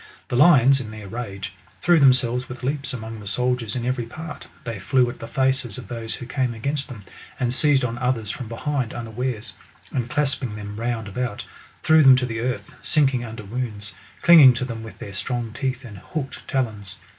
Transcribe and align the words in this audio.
The 0.29 0.35
lions, 0.35 0.81
in 0.81 0.89
their 0.89 1.07
rage, 1.07 1.53
threw 1.79 1.99
themselves 1.99 2.49
with 2.49 2.63
leaps 2.63 2.91
among 2.91 3.19
the 3.19 3.27
soldiers 3.27 3.75
in 3.75 3.85
every 3.85 4.07
part; 4.07 4.47
they 4.63 4.79
flew 4.79 5.07
at 5.11 5.19
the 5.19 5.27
faces 5.27 5.77
of 5.77 5.87
those 5.87 6.15
who 6.15 6.25
came 6.25 6.55
against 6.55 6.87
them, 6.87 7.03
and 7.39 7.53
seized 7.53 7.85
on 7.85 7.99
others 7.99 8.31
from 8.31 8.47
behind 8.47 8.95
unawares, 8.95 9.53
and, 9.93 10.09
clasping 10.09 10.55
them 10.55 10.79
round 10.79 11.07
about, 11.07 11.45
threw 11.83 12.01
them 12.01 12.15
to 12.15 12.25
the 12.25 12.39
earth 12.39 12.73
sinking 12.81 13.23
under 13.23 13.43
wounds, 13.43 13.93
clinging 14.23 14.55
to 14.55 14.65
them 14.65 14.81
with 14.81 14.97
their 14.97 15.13
strong 15.13 15.53
teeth 15.53 15.85
and 15.85 15.99
hooked 15.99 16.47
talons. 16.47 16.95